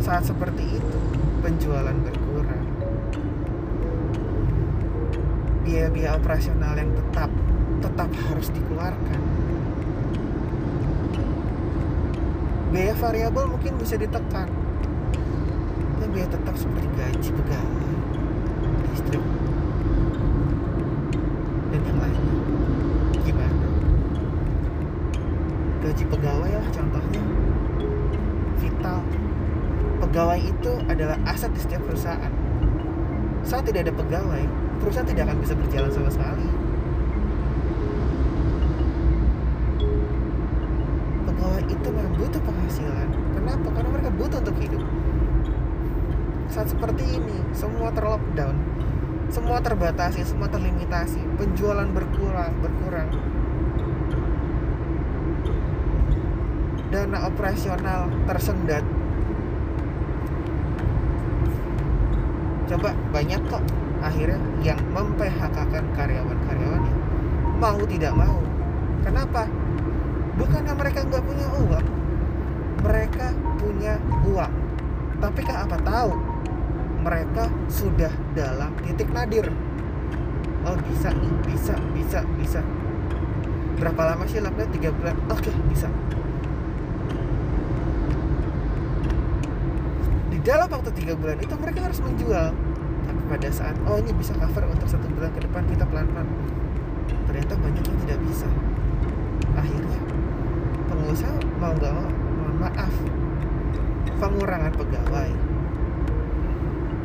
Saat 0.03 0.27
seperti 0.27 0.75
itu 0.75 0.99
penjualan 1.39 1.95
berkurang. 2.03 2.67
Biaya-biaya 5.63 6.19
operasional 6.19 6.75
yang 6.75 6.91
tetap 6.91 7.31
tetap 7.79 8.11
harus 8.27 8.51
dikeluarkan 8.51 9.32
biaya 12.73 12.97
variabel 12.97 13.45
mungkin 13.53 13.77
bisa 13.77 13.93
ditekan. 14.01 14.49
Dan 16.01 16.07
biaya 16.09 16.25
tetap 16.25 16.57
seperti 16.57 16.89
gaji 16.97 17.29
pegawai 17.29 17.93
listrik 18.89 19.23
dan 21.69 21.81
yang 21.85 21.97
lainnya. 22.01 22.35
Gimana? 23.21 23.65
Gaji 25.85 26.03
pegawai 26.09 26.51
lah 26.57 26.67
contohnya. 26.73 27.21
Vital. 28.57 28.99
Pegawai 30.01 30.39
itu 30.41 30.73
adalah 30.89 31.17
aset 31.29 31.53
di 31.53 31.61
setiap 31.61 31.85
perusahaan. 31.85 32.33
Saat 33.45 33.69
tidak 33.69 33.85
ada 33.85 33.93
pegawai 33.93 34.43
perusahaan 34.81 35.05
tidak 35.05 35.29
akan 35.29 35.37
bisa 35.45 35.53
berjalan 35.55 35.91
sama 35.93 36.09
sekali 36.09 36.47
pegawai 41.43 41.52
itu 41.67 41.87
memang 41.91 42.15
butuh 42.19 42.41
penghasilan. 42.43 43.09
Kenapa? 43.35 43.67
karena 43.75 43.89
mereka 43.89 44.11
butuh 44.15 44.39
untuk 44.39 44.57
hidup. 44.59 44.83
Saat 46.47 46.69
seperti 46.69 47.17
ini 47.17 47.37
semua 47.51 47.89
terlockdown 47.91 48.55
semua 49.33 49.57
terbatasi 49.57 50.21
semua 50.21 50.45
terlimitasi 50.45 51.17
penjualan 51.41 51.89
berkurang 51.89 52.53
berkurang. 52.61 53.09
Dana 56.93 57.25
operasional 57.25 58.13
tersendat. 58.29 58.85
Coba 62.69 62.93
banyak 63.09 63.41
kok 63.49 63.65
akhirnya 64.05 64.37
yang 64.61 64.77
memphk-kan 64.93 65.85
karyawan-karyawannya. 65.97 66.95
Mau 67.57 67.81
tidak 67.89 68.13
mau. 68.13 68.37
Kenapa 69.01 69.49
bukannya 70.37 70.73
mereka 70.73 70.99
nggak 71.05 71.23
punya 71.23 71.47
uang? 71.61 71.85
Mereka 72.83 73.27
punya 73.61 73.93
uang. 74.27 74.53
Tapi 75.23 75.39
kak 75.45 75.59
apa 75.69 75.77
tahu? 75.79 76.11
Mereka 77.03 77.43
sudah 77.67 78.11
dalam 78.35 78.71
titik 78.83 79.11
nadir. 79.11 79.51
Oh 80.63 80.75
bisa 80.87 81.11
nih 81.11 81.33
bisa 81.47 81.75
bisa 81.91 82.19
bisa. 82.39 82.59
Berapa 83.79 84.15
lama 84.15 84.23
sih 84.27 84.39
lockdown 84.39 84.71
tiga 84.71 84.89
bulan? 84.95 85.15
Oke 85.27 85.51
bisa. 85.67 85.91
Di 90.31 90.37
dalam 90.43 90.67
waktu 90.71 90.91
tiga 90.95 91.13
bulan 91.19 91.37
itu 91.43 91.55
mereka 91.59 91.79
harus 91.87 91.99
menjual. 91.99 92.55
Tapi 93.03 93.21
pada 93.27 93.49
saat 93.51 93.75
oh 93.83 93.99
ini 93.99 94.15
bisa 94.15 94.31
cover 94.39 94.63
untuk 94.71 94.87
satu 94.87 95.07
bulan 95.11 95.31
ke 95.35 95.43
depan 95.43 95.67
kita 95.67 95.83
pelan-pelan. 95.87 96.27
Ternyata 97.27 97.53
banyak 97.59 97.83
yang 97.83 97.99
tidak 98.07 98.19
bisa. 98.23 98.47
Akhirnya 99.59 100.12
pengusaha 101.13 101.37
mau 101.61 101.69
nggak 101.77 101.93
mau 101.93 102.09
mohon 102.09 102.55
maaf. 102.57 102.93
Pengurangan 104.17 104.73
pegawai. 104.73 105.31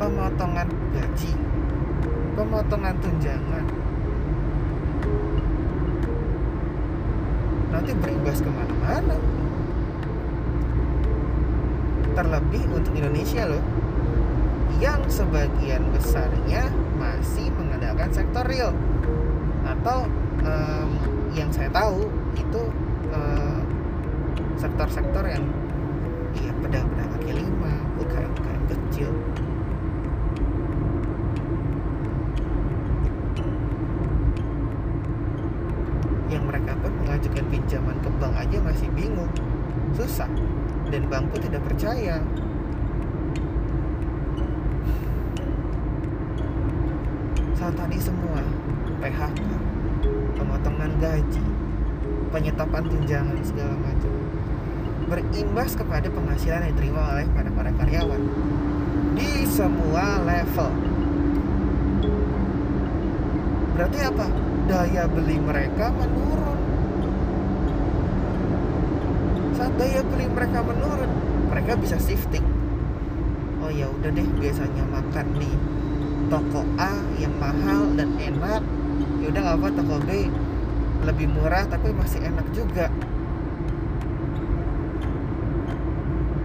Pemotongan 0.01 0.67
gaji. 0.97 1.33
Pemotongan 2.33 2.95
tunjangan. 3.05 3.65
Nanti 7.69 7.91
berimbas 8.01 8.41
ke 8.41 8.49
mana-mana. 8.49 9.17
Terlebih 12.17 12.63
untuk 12.73 12.93
Indonesia 12.97 13.45
loh 13.45 13.61
yang 14.81 15.05
sebagian 15.05 15.85
besarnya 15.93 16.65
masih 16.97 17.53
mengandalkan 17.61 18.09
sektor 18.09 18.41
real. 18.49 18.73
Atau 19.69 20.09
um, 20.41 20.89
yang 21.37 21.53
saya 21.53 21.69
tahu 21.69 22.09
itu 22.33 22.73
uh, 23.13 23.48
sektor-sektor 24.59 25.23
yang 25.23 25.47
ya 26.35 26.51
pedang-pedang 26.59 27.09
kaki 27.15 27.31
lima 27.31 27.73
UKM-UKM 27.95 28.63
kecil. 28.67 29.11
Yang 36.27 36.43
mereka 36.43 36.71
pun 36.83 36.91
mengajukan 36.99 37.45
pinjaman 37.47 37.95
ke 38.03 38.09
bank 38.19 38.35
aja 38.35 38.57
masih 38.59 38.91
bingung 38.91 39.31
susah 39.95 40.29
dan 40.91 41.07
bank 41.07 41.31
pun 41.31 41.39
tidak 41.39 41.63
percaya. 41.63 42.19
Saat 47.55 47.79
tadi 47.79 47.95
semua 47.95 48.43
PHK 48.99 49.39
pemotongan 50.35 50.91
gaji 50.99 51.43
penyetopan 52.29 52.83
tunjangan 52.85 53.39
segala 53.41 53.73
macam 53.79 54.38
berimbas 55.09 55.73
kepada 55.73 56.05
penghasilan 56.05 56.69
yang 56.69 56.71
diterima 56.77 57.01
oleh 57.17 57.25
para 57.33 57.49
para 57.49 57.71
karyawan. 57.73 58.21
Di 59.17 59.43
semua 59.49 60.21
level. 60.21 60.71
Berarti 63.73 63.99
apa? 64.05 64.25
Daya 64.69 65.03
beli 65.09 65.37
mereka 65.41 65.89
menurun. 65.89 66.59
Saat 69.57 69.73
daya 69.81 70.05
beli 70.05 70.29
mereka 70.29 70.61
menurun 70.61 71.11
mereka 71.49 71.73
bisa 71.81 71.97
shifting. 71.97 72.45
Oh 73.65 73.73
ya 73.73 73.89
udah 73.89 74.13
deh 74.13 74.29
biasanya 74.37 74.85
makan 74.93 75.25
di 75.41 75.51
toko 76.29 76.61
A 76.77 76.93
yang 77.17 77.33
mahal 77.41 77.97
dan 77.97 78.13
enak. 78.21 78.61
Ya 79.19 79.27
udah 79.33 79.57
apa 79.57 79.67
toko 79.73 79.97
B 80.05 80.29
lebih 81.03 81.31
murah 81.31 81.65
tapi 81.65 81.95
masih 81.95 82.19
enak 82.21 82.45
juga 82.51 82.91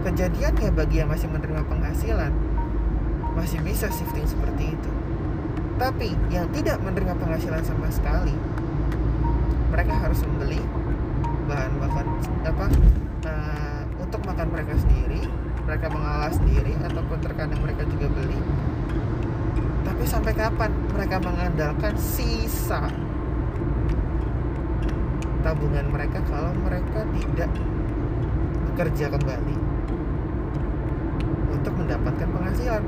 kejadiannya 0.05 0.69
bagi 0.69 1.01
yang 1.01 1.09
masih 1.09 1.25
menerima 1.25 1.65
penghasilan 1.65 2.29
masih 3.33 3.59
bisa 3.65 3.89
shifting 3.91 4.23
seperti 4.23 4.77
itu. 4.77 4.91
Tapi 5.75 6.13
yang 6.31 6.47
tidak 6.55 6.79
menerima 6.79 7.17
penghasilan 7.19 7.65
sama 7.65 7.89
sekali 7.91 8.37
mereka 9.73 9.97
harus 9.97 10.23
membeli 10.23 10.61
bahan 11.49 11.73
makan 11.81 12.05
apa 12.47 12.65
uh, 13.27 13.81
untuk 13.99 14.21
makan 14.23 14.47
mereka 14.53 14.77
sendiri 14.79 15.25
mereka 15.65 15.89
mengolah 15.89 16.31
sendiri 16.31 16.77
ataupun 16.85 17.17
terkadang 17.25 17.59
mereka 17.59 17.83
juga 17.89 18.07
beli. 18.13 18.39
Tapi 19.83 20.03
sampai 20.05 20.33
kapan 20.37 20.71
mereka 20.93 21.17
mengandalkan 21.17 21.93
sisa 21.97 22.87
tabungan 25.41 25.85
mereka 25.89 26.21
kalau 26.29 26.53
mereka 26.65 27.05
tidak 27.13 27.51
bekerja 28.73 29.13
kembali 29.13 29.64
untuk 31.65 31.81
mendapatkan 31.81 32.29
penghasilan. 32.29 32.83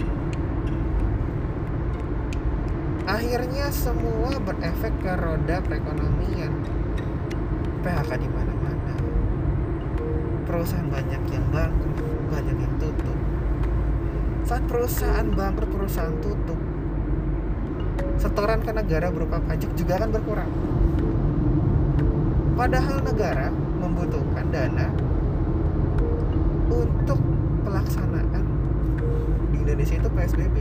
Akhirnya 3.09 3.73
semua 3.73 4.37
berefek 4.37 4.93
ke 5.01 5.17
roda 5.17 5.57
perekonomian. 5.65 6.53
PHK 7.81 8.11
di 8.21 8.29
mana-mana. 8.29 8.93
Perusahaan 10.45 10.85
banyak 10.93 11.21
yang 11.25 11.45
bangkrut 11.49 11.97
banyak 12.29 12.53
yang 12.53 12.73
tutup. 12.77 13.17
Saat 14.45 14.69
perusahaan 14.69 15.25
bangkrut 15.25 15.73
perusahaan 15.73 16.13
tutup. 16.21 16.61
Setoran 18.21 18.61
ke 18.61 18.77
negara 18.77 19.09
berupa 19.09 19.41
pajak 19.41 19.73
juga 19.73 19.97
akan 19.97 20.09
berkurang. 20.13 20.51
Padahal 22.53 23.01
negara 23.01 23.49
membutuhkan 23.81 24.45
dana 24.53 24.93
untuk 26.69 27.26
Indonesia 29.77 30.01
itu 30.01 30.09
PSBB 30.09 30.57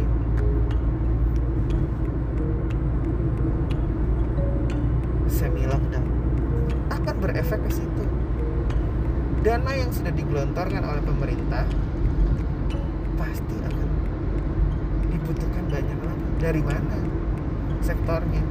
semi 5.24 5.64
lockdown 5.64 6.04
akan 6.92 7.14
berefek 7.24 7.64
ke 7.64 7.80
situ. 7.80 8.04
Dana 9.40 9.72
yang 9.72 9.88
sudah 9.88 10.12
digelontorkan 10.12 10.84
oleh 10.84 11.00
pemerintah 11.00 11.64
pasti 13.16 13.56
akan 13.56 13.88
dibutuhkan 15.08 15.64
banyak 15.64 15.96
lagi. 16.04 16.26
Dari 16.36 16.60
mana? 16.60 17.00
Sektornya 17.80 18.44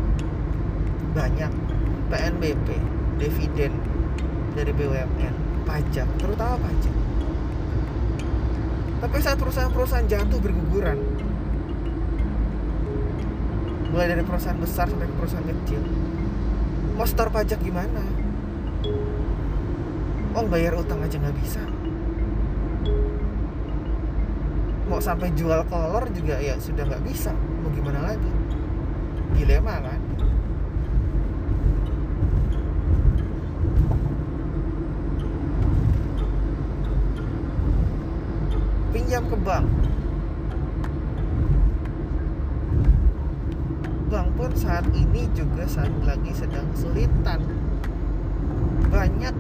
banyak. 1.13 1.54
PNBP, 2.10 2.67
dividen 3.21 3.69
dari 4.58 4.73
BUMN 4.73 5.62
pajak 5.69 6.10
terutama 6.17 6.58
pajak 6.58 7.04
tapi 9.03 9.17
saat 9.19 9.38
perusahaan-perusahaan 9.39 10.08
jatuh 10.08 10.39
berguguran 10.39 10.99
mulai 13.91 14.12
dari 14.12 14.23
perusahaan 14.27 14.60
besar 14.60 14.91
sampai 14.91 15.08
perusahaan 15.15 15.47
kecil 15.47 15.81
mau 16.95 17.03
store 17.03 17.31
pajak 17.31 17.60
gimana? 17.60 17.99
Oh 20.36 20.47
bayar 20.47 20.75
utang 20.79 21.03
aja 21.03 21.15
nggak 21.15 21.36
bisa. 21.39 21.63
Mau 24.88 24.99
sampai 25.03 25.31
jual 25.36 25.63
kolor 25.67 26.08
juga 26.12 26.39
ya 26.39 26.55
sudah 26.60 26.88
nggak 26.88 27.03
bisa. 27.03 27.31
Mau 27.36 27.71
gimana 27.71 28.15
lagi? 28.15 28.31
Dilema 29.36 29.79
kan 29.84 30.04
ke 39.25 39.38
bank. 39.41 39.67
Bank 44.05 44.27
pun 44.38 44.51
saat 44.53 44.85
ini 44.93 45.25
juga 45.33 45.65
saat 45.65 45.91
lagi 46.05 46.31
sedang 46.31 46.69
kesulitan 46.71 47.41
banyak 48.93 49.35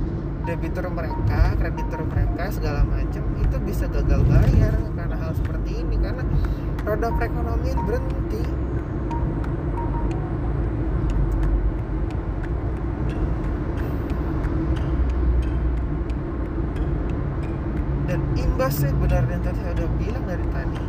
debitur 0.45 0.89
mereka, 0.89 1.53
kreditur 1.57 2.01
mereka 2.05 2.49
segala 2.53 2.81
macam 2.85 3.23
itu 3.41 3.57
bisa 3.65 3.85
gagal 3.89 4.21
bayar 4.25 4.73
karena 4.97 5.15
hal 5.21 5.31
seperti 5.37 5.85
ini. 5.85 5.95
Karena 6.01 6.23
roda 6.85 7.09
perekonomian 7.13 7.79
berhenti. 7.85 8.64
Dan 18.65 18.73
imbasnya 18.73 18.97
benar 18.97 19.23
yang 19.29 19.43
tadi 19.45 19.59
saya 19.61 19.73
udah 19.77 19.89
bilang 20.01 20.25
dari 20.25 20.45
tadi 20.49 20.81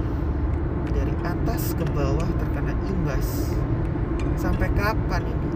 dari 0.96 1.14
atas 1.28 1.76
ke 1.76 1.84
bawah 1.92 2.24
terkena 2.40 2.72
imbas. 2.88 3.52
Sampai 4.40 4.72
kapan 4.72 5.28
ini? 5.28 5.50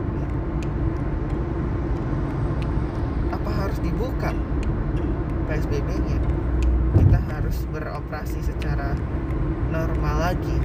Apa 3.32 3.50
harus 3.64 3.80
dibuka? 3.80 4.36
PSBB-nya 5.48 6.20
kita 7.00 7.18
harus 7.24 7.56
beroperasi 7.72 8.44
secara 8.44 8.92
normal 9.72 10.16
lagi. 10.20 10.60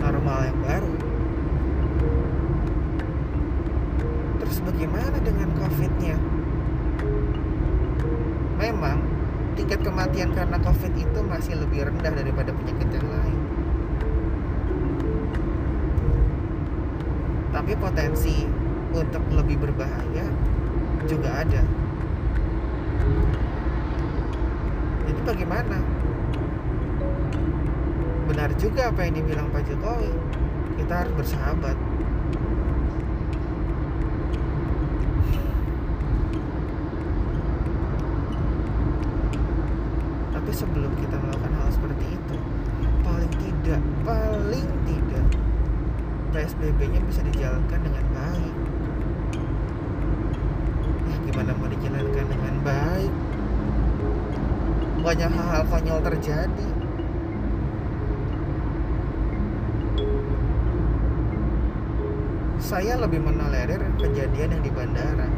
Normal 0.00 0.38
yang 0.48 0.58
baru. 0.64 0.94
Terus 4.40 4.56
bagaimana 4.64 5.20
dengan 5.20 5.52
COVID-nya? 5.52 6.16
Memang 8.56 9.11
tingkat 9.54 9.80
kematian 9.84 10.32
karena 10.32 10.56
COVID 10.60 10.92
itu 10.96 11.20
masih 11.24 11.54
lebih 11.60 11.88
rendah 11.88 12.12
daripada 12.12 12.50
penyakit 12.52 12.88
yang 12.92 13.08
lain. 13.08 13.38
Tapi 17.52 17.72
potensi 17.76 18.48
untuk 18.92 19.22
lebih 19.32 19.60
berbahaya 19.60 20.26
juga 21.08 21.44
ada. 21.44 21.62
Jadi 25.08 25.20
bagaimana? 25.26 25.78
Benar 28.32 28.50
juga 28.56 28.88
apa 28.88 29.00
yang 29.04 29.14
dibilang 29.20 29.48
Pak 29.52 29.62
Jokowi. 29.68 30.12
Kita 30.80 31.04
harus 31.04 31.12
bersahabat. 31.14 31.76
Tapi 40.32 40.50
sebelum 40.50 40.92
kita 40.98 41.16
melakukan 41.22 41.52
hal 41.54 41.68
seperti 41.70 42.06
itu, 42.18 42.36
paling 43.04 43.32
tidak, 43.36 43.80
paling 44.02 44.68
tidak 44.88 45.26
PSBB-nya 46.32 47.04
bisa 47.04 47.20
dijalankan 47.52 47.80
dengan 47.84 48.06
baik. 48.16 48.54
Ya 51.04 51.16
gimana 51.28 51.50
mau 51.52 51.68
dijalankan 51.68 52.26
dengan 52.32 52.54
baik? 52.64 53.12
Banyak 55.04 55.30
hal-hal 55.36 55.62
konyol 55.68 56.00
terjadi. 56.00 56.68
Saya 62.62 62.96
lebih 62.96 63.20
menolerir 63.20 63.84
kejadian 64.00 64.56
yang 64.56 64.62
di 64.64 64.72
bandara. 64.72 65.28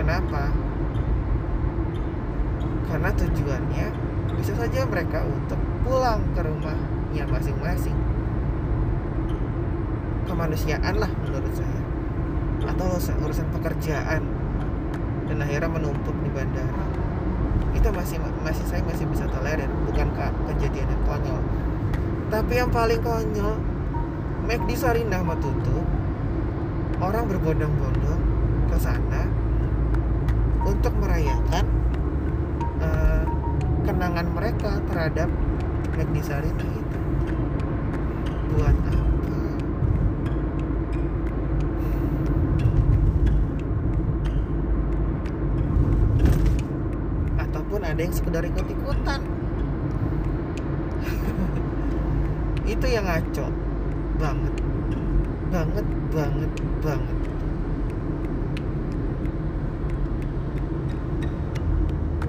Kenapa? 0.00 0.44
karena 2.88 3.12
tujuannya 3.12 3.86
bisa 4.40 4.56
saja 4.56 4.80
mereka 4.88 5.20
untuk 5.20 5.60
pulang 5.84 6.24
ke 6.32 6.40
rumahnya 6.40 7.28
masing-masing 7.28 7.92
kemanusiaan 10.28 10.94
lah 11.00 11.10
menurut 11.24 11.54
saya. 11.56 11.80
Atau 12.68 13.00
urusan 13.24 13.48
pekerjaan. 13.56 14.22
Dan 15.28 15.36
akhirnya 15.40 15.72
menumpuk 15.72 16.14
di 16.20 16.30
bandara. 16.30 16.84
Itu 17.72 17.88
masih 17.92 18.20
masih 18.44 18.64
saya 18.68 18.84
masih 18.84 19.08
bisa 19.08 19.24
tolerir 19.28 19.68
bukan 19.88 20.08
ke 20.12 20.24
kejadian 20.52 20.88
yang 20.88 21.02
konyol. 21.08 21.42
Tapi 22.28 22.52
yang 22.60 22.68
paling 22.68 23.00
konyol 23.00 23.56
McD 24.48 24.70
Sarinah 24.76 25.20
mau 25.24 25.36
tutup 25.36 25.84
orang 27.00 27.24
berbondong-bondong 27.28 28.22
ke 28.72 28.76
sana 28.80 29.28
untuk 30.64 30.92
merayakan 31.00 31.64
uh, 32.80 33.24
kenangan 33.84 34.26
mereka 34.32 34.80
terhadap 34.88 35.28
McD 35.96 36.16
Sarinah 36.24 36.72
itu. 36.72 36.92
Buat 38.56 38.76
apa 38.88 39.36
ataupun 47.48 47.80
ada 47.98 48.06
yang 48.06 48.14
sekedar 48.14 48.46
ikut-ikutan. 48.46 49.18
Itu 52.78 52.86
yang 52.86 53.10
ngaco. 53.10 53.50
Banget. 54.22 54.54
Banget 55.50 55.82
banget 56.14 56.52
banget. 56.78 57.18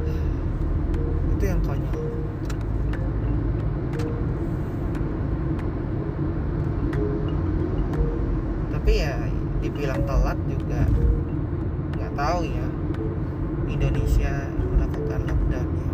Itu 1.38 1.44
yang 1.46 1.62
konyol. 1.62 2.02
Tapi 8.74 9.06
ya 9.06 9.22
dibilang 9.62 10.02
telat 10.10 10.42
juga. 10.50 10.82
Nggak 11.94 12.18
tahu 12.18 12.42
ya. 12.50 12.66
Indonesia 13.70 14.50
melakukan 14.90 15.22
lockdown 15.30 15.70
ya 15.70 15.90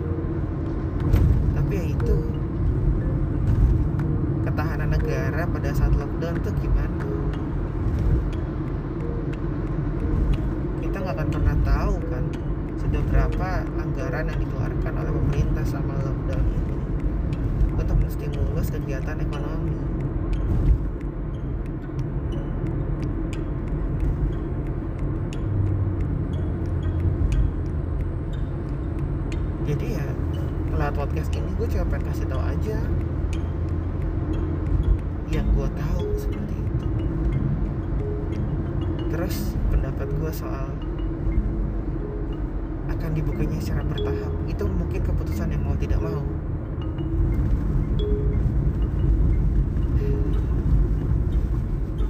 tapi 1.59 1.73
ya 1.75 1.85
itu 1.91 2.15
ketahanan 4.47 4.89
negara 4.95 5.43
pada 5.49 5.69
saat 5.75 5.93
lockdown 5.99 6.35
tuh 6.39 6.53
gimana 6.63 7.03
kita 10.79 10.95
nggak 11.01 11.15
akan 11.19 11.29
pernah 11.29 11.57
tahu 11.67 11.95
kan 12.07 12.23
sudah 12.79 13.01
berapa 13.11 13.49
anggaran 14.15 14.31
yang 14.31 14.47
dikeluarkan 14.47 14.93
oleh 14.95 15.11
pemerintah 15.11 15.65
sama 15.67 15.91
lockdown 15.99 16.45
ini 16.47 16.75
untuk 17.75 17.97
menstimulus 17.99 18.67
kegiatan 18.71 19.19
ekonomi 19.19 19.64
dibukanya 43.15 43.57
secara 43.63 43.87
bertahap. 43.87 44.31
Itu 44.51 44.67
mungkin 44.67 44.99
keputusan 44.99 45.47
yang 45.55 45.63
mau 45.63 45.79
tidak 45.79 46.03
mau. 46.03 46.19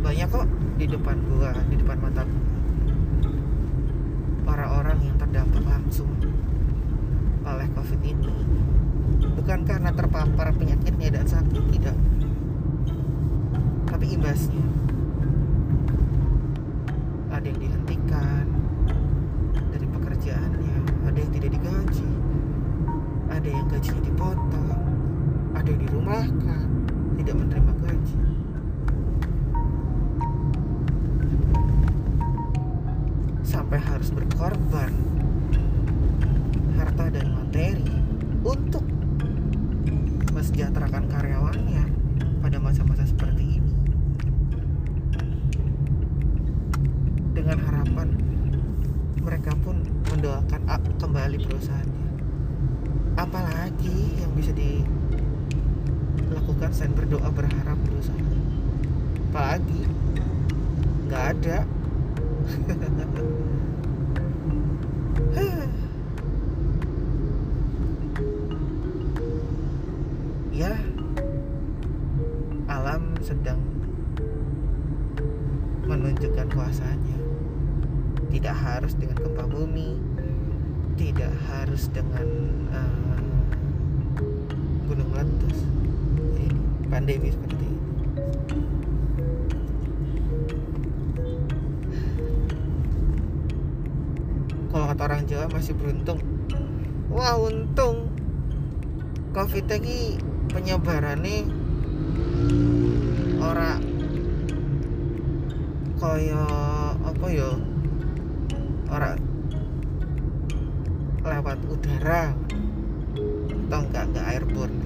Banyak 0.02 0.28
kok 0.34 0.48
di 0.82 0.86
depan 0.90 1.18
gua 1.30 1.54
di 1.70 1.76
depan 1.78 1.98
mata 2.02 2.26
gua. 2.26 2.44
Orang-orang 4.50 4.98
yang 5.06 5.16
terdampak 5.22 5.64
langsung 5.70 6.10
oleh 7.46 7.68
covid 7.78 8.02
ini. 8.02 8.34
Bukan 9.38 9.62
karena 9.62 9.94
terpapar 9.94 10.58
penyakitnya 10.58 11.22
dan 11.22 11.26
sakit 11.30 11.64
tidak. 11.70 11.98
Tapi 13.86 14.06
imbasnya. 14.18 14.66
Ada 17.30 17.46
yang 17.52 17.60
dihentikan 17.62 18.46
tidak 21.46 21.62
digaji 21.62 22.10
ada 23.46 23.62
yang 23.62 23.70
gajinya 23.70 24.02
dipotong 24.10 24.70
ada 25.54 25.68
yang 25.70 25.82
dirumahkan 25.86 26.66
tidak 27.14 27.36
menerima 27.38 27.74
gaji. 27.78 28.18
Sampai 33.46 33.78
harus 33.86 34.10
berkorban 34.10 34.90
harta 36.74 37.06
dan 37.14 37.38
materi 37.38 37.86
untuk 38.42 38.82
mesejahterakan 40.34 41.06
karyawannya 41.06 41.86
pada 42.42 42.58
masa-masa 42.58 43.06
seperti 43.06 43.62
ini. 43.62 43.74
Dengan 47.38 47.62
harapan 47.62 48.10
mereka 49.22 49.54
pun 49.62 49.86
mendoakan 50.10 50.66
kembali 50.98 51.38
perusahaannya 51.46 52.05
apalagi 53.16 54.20
yang 54.20 54.32
bisa 54.36 54.52
dilakukan 54.52 55.00
selain 56.76 56.94
berdoa 56.96 57.32
berharap 57.32 57.80
berusaha 57.88 58.36
apalagi 59.36 59.84
nggak 61.12 61.26
ada. 61.36 61.60
Ya 70.56 70.72
alam 72.72 73.12
sedang 73.20 73.60
menunjukkan 75.84 76.48
kuasanya. 76.56 77.20
Tidak 78.32 78.56
harus 78.56 78.96
dengan 78.96 79.20
gempa 79.20 79.52
bumi 79.52 80.00
tidak 80.96 81.32
harus 81.52 81.92
dengan 81.92 82.28
uh, 82.72 83.20
gunung 84.88 85.12
meletus 85.12 85.68
Jadi, 86.16 86.48
pandemi 86.88 87.30
seperti 87.36 87.64
ini. 87.68 87.80
Kalau 94.72 94.86
kata 94.92 95.02
orang 95.08 95.24
Jawa 95.28 95.46
masih 95.52 95.76
beruntung. 95.76 96.20
Wah 97.12 97.36
untung. 97.40 98.12
Covid 99.36 99.68
ini 99.68 100.16
penyebarannya 100.48 101.44
ora 103.44 103.76
kaya 106.00 106.48
apa 107.04 107.28
ya 107.28 107.75
udara. 111.86 112.34
Atau 113.70 113.80
enggak 113.86 114.04
enggak 114.10 114.26
airborne. 114.34 114.78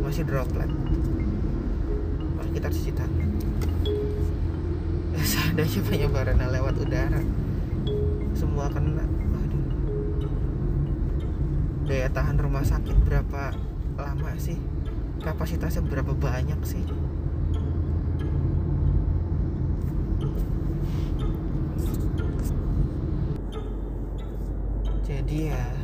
Masih 0.00 0.24
droplet. 0.24 0.70
Mari 2.40 2.50
kita 2.56 2.68
cuci 2.72 2.90
tangan. 2.96 3.30
Seandainya 5.30 5.80
penyebaran 5.84 6.40
lewat 6.40 6.74
udara 6.80 7.20
semua 8.32 8.72
kena. 8.72 9.04
Waduh. 9.04 9.64
daya 11.84 12.08
tahan 12.08 12.40
rumah 12.40 12.64
sakit 12.64 12.96
berapa 13.04 13.52
lama 14.00 14.32
sih? 14.40 14.56
Kapasitasnya 15.20 15.84
berapa 15.84 16.16
banyak 16.16 16.60
sih 16.64 16.84
jadi 25.36 25.75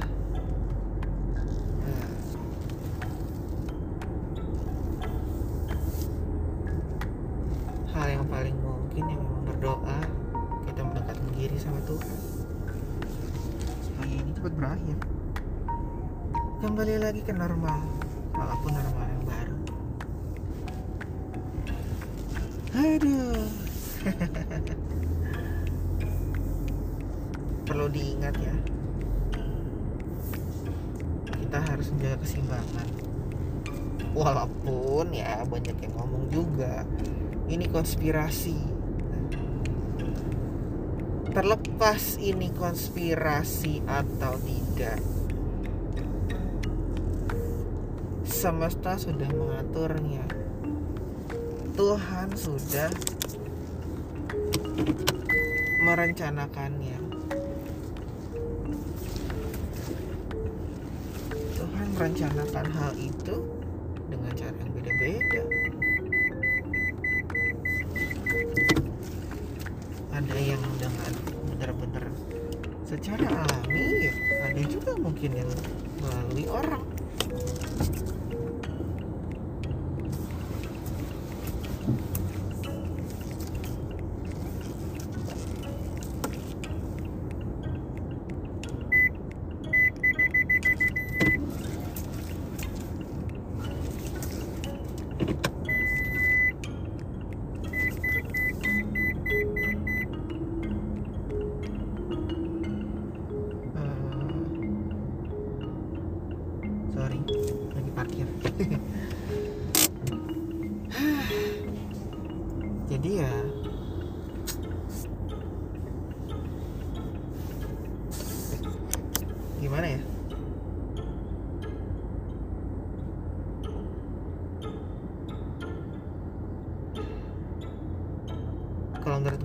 kita 31.53 31.69
harus 31.69 31.93
menjaga 31.93 32.17
keseimbangan. 32.25 32.88
Walaupun 34.17 35.12
ya 35.12 35.45
banyak 35.45 35.77
yang 35.85 35.93
ngomong 36.01 36.33
juga 36.33 36.88
ini 37.45 37.69
konspirasi. 37.69 38.57
Terlepas 41.29 42.17
ini 42.25 42.49
konspirasi 42.57 43.85
atau 43.85 44.41
tidak 44.41 44.97
semesta 48.25 48.97
sudah 48.97 49.29
mengaturnya. 49.29 50.25
Tuhan 51.77 52.33
sudah 52.33 52.88
merencanakannya 55.85 57.02
merencanakan 61.92 62.66
hal 62.72 62.92
itu 62.96 63.52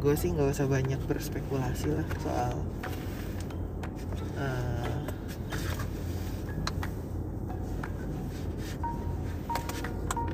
gue 0.08 0.16
sih 0.16 0.32
nggak 0.32 0.56
usah 0.56 0.72
banyak 0.72 1.04
berspekulasi 1.04 1.92
lah 1.92 2.08
soal 2.24 2.56
eh, 4.40 5.00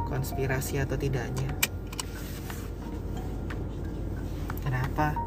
konspirasi 0.05 0.77
atau 0.77 0.93
tidaknya. 0.93 1.49
Kenapa? 4.61 5.17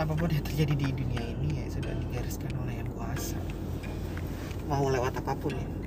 Apa 0.00 0.12
pun 0.16 0.32
yang 0.32 0.40
terjadi 0.48 0.72
di 0.72 0.96
dunia 0.96 1.24
ini 1.28 1.60
ya 1.60 1.76
sudah 1.76 1.92
digariskan 1.92 2.56
oleh 2.56 2.80
yang 2.80 2.88
kuasa. 2.96 3.36
Mau 4.64 4.88
lewat 4.88 5.12
apa 5.20 5.36
pun 5.36 5.52
ya 5.52 5.77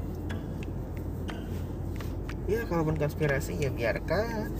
ya 2.52 2.68
kalaupun 2.68 3.00
konspirasi 3.00 3.56
ya 3.64 3.72
biarkan 3.72 4.52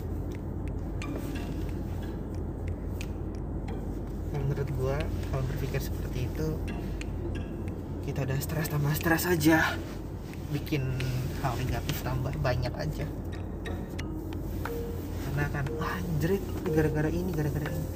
menurut 4.32 4.70
gua 4.80 4.98
kalau 5.28 5.44
berpikir 5.52 5.84
seperti 5.84 6.32
itu 6.32 6.56
kita 8.02 8.26
udah 8.26 8.40
stres 8.42 8.68
tambah 8.68 8.94
stres 8.98 9.30
aja. 9.30 9.78
Bikin 10.52 10.84
hal 11.40 11.54
negatif 11.56 12.02
tambah 12.04 12.34
banyak 12.42 12.74
aja. 12.76 13.06
Kan 15.42 15.66
wah 15.80 15.98
anjrit 15.98 16.44
gara-gara 16.70 17.10
ini 17.10 17.32
gara-gara 17.34 17.72
ini. 17.72 17.90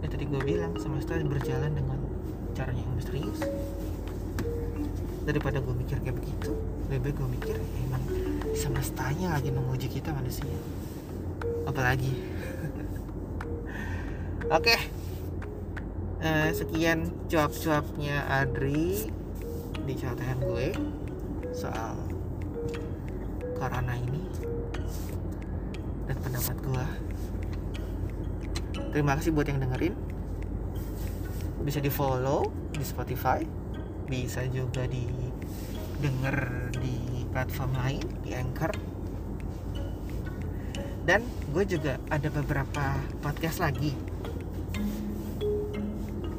Ya 0.00 0.06
tadi 0.08 0.24
gue 0.24 0.40
bilang 0.40 0.72
semesta 0.80 1.20
berjalan 1.20 1.74
dengan 1.74 1.98
caranya 2.56 2.80
yang 2.80 2.94
misterius 2.96 3.40
daripada 5.26 5.58
gue 5.58 5.74
mikir 5.74 5.98
kayak 6.06 6.16
begitu 6.22 6.54
lebih 6.86 7.10
baik 7.10 7.16
gue 7.18 7.28
mikir 7.34 7.54
ya 7.58 7.78
emang 7.90 8.02
semestanya 8.54 9.34
lagi 9.34 9.50
menguji 9.50 9.90
kita 9.90 10.14
manusia. 10.14 10.46
Apalagi. 11.66 12.14
Oke. 14.56 14.78
Eh, 16.22 16.50
sekian 16.54 17.12
cuap-cuapnya 17.28 18.24
Adri 18.30 19.10
di 19.84 19.94
catatan 19.94 20.40
gue 20.40 20.68
soal 21.52 21.94
corona 23.54 23.94
ini 23.94 24.24
dan 26.08 26.16
pendapat 26.18 26.56
gue 26.64 26.86
terima 28.94 29.18
kasih 29.18 29.34
buat 29.34 29.50
yang 29.50 29.58
dengerin. 29.58 29.94
Bisa 31.66 31.82
di 31.82 31.90
follow 31.90 32.46
di 32.72 32.86
Spotify 32.86 33.65
bisa 34.06 34.46
juga 34.46 34.86
di 34.86 35.02
denger 35.98 36.70
di 36.78 37.26
platform 37.34 37.72
lain 37.74 38.04
di 38.22 38.30
Anchor. 38.32 38.72
Dan 41.06 41.22
gue 41.54 41.64
juga 41.66 41.98
ada 42.10 42.26
beberapa 42.30 42.98
podcast 43.22 43.62
lagi. 43.62 43.94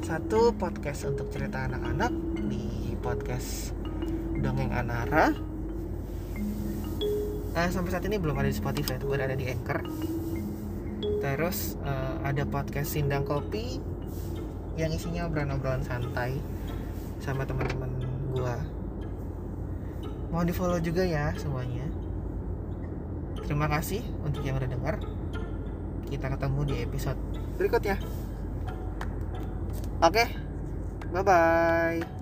Satu 0.04 0.56
podcast 0.56 1.08
untuk 1.08 1.28
cerita 1.32 1.68
anak-anak 1.68 2.12
di 2.48 2.96
podcast 3.00 3.76
dongeng 4.40 4.72
Anara. 4.72 5.32
Nah, 7.52 7.68
sampai 7.68 7.90
saat 7.92 8.04
ini 8.08 8.16
belum 8.16 8.36
ada 8.36 8.48
di 8.48 8.56
Spotify 8.56 8.96
itu 8.96 9.08
ada 9.12 9.36
di 9.36 9.48
Anchor. 9.48 9.80
Terus 11.20 11.76
uh, 11.84 12.24
ada 12.24 12.44
podcast 12.48 12.96
Sindang 12.96 13.28
Kopi 13.28 13.80
yang 14.78 14.94
isinya 14.94 15.26
obrolan-obrolan 15.26 15.82
santai 15.82 16.57
sama 17.28 17.44
teman-teman 17.44 17.92
gua. 18.32 18.56
Mau 20.32 20.40
di 20.48 20.52
follow 20.56 20.80
juga 20.80 21.04
ya 21.04 21.36
semuanya. 21.36 21.84
Terima 23.44 23.68
kasih 23.68 24.00
untuk 24.24 24.40
yang 24.44 24.56
udah 24.56 24.68
dengar 24.68 24.96
kita 26.08 26.32
ketemu 26.32 26.60
di 26.64 26.74
episode 26.88 27.20
berikutnya. 27.60 28.00
Oke, 30.00 30.24
bye 31.12 31.20
bye. 31.20 32.17